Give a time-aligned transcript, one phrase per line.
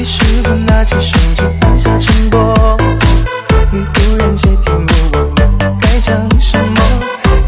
[0.00, 2.74] 你是在拿起手机按下沉默？
[3.70, 5.18] 你突然接听我，
[5.60, 6.82] 我该讲什么？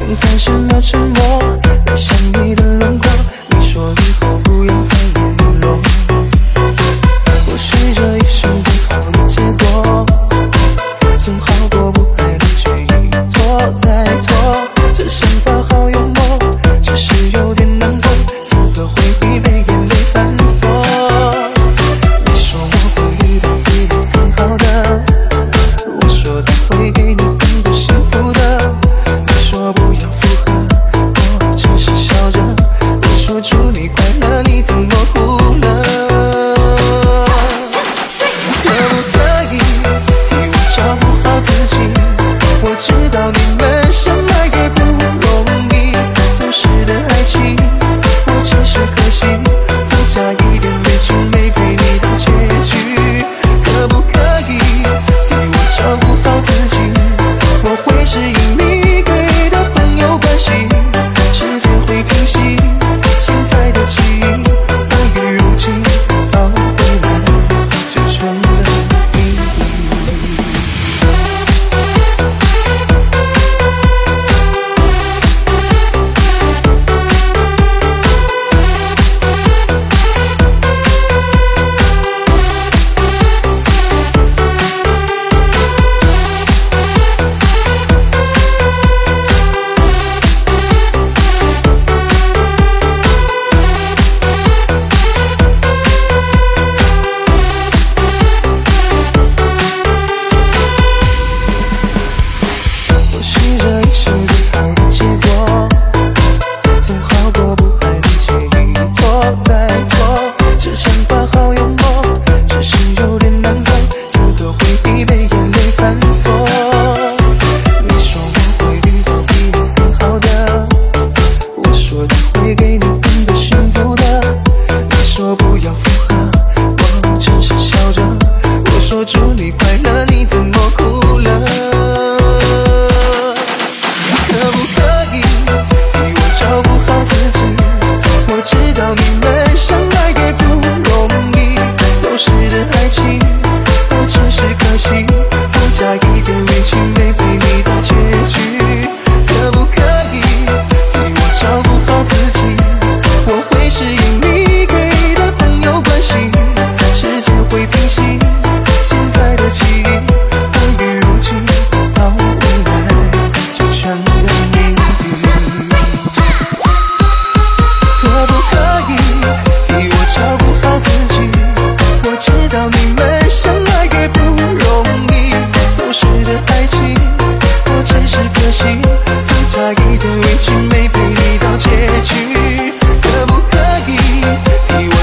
[0.02, 1.71] 用三十秒沉默。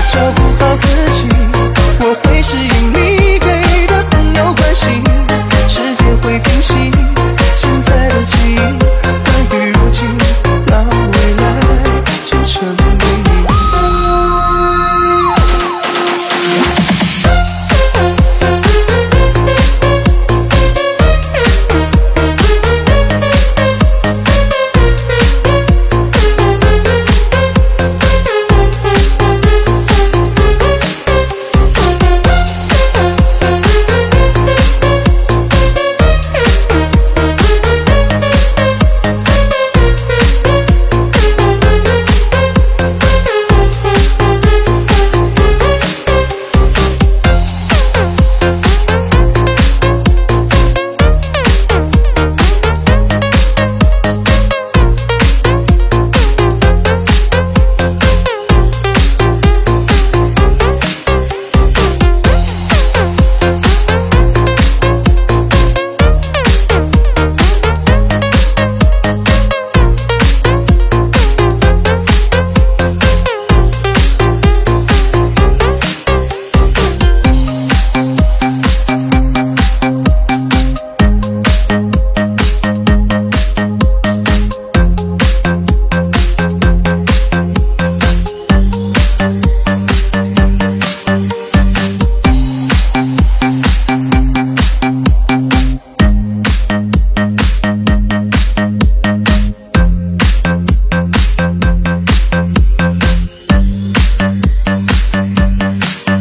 [0.09, 0.48] so